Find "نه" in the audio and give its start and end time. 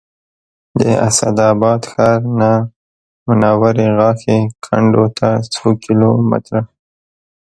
2.39-2.51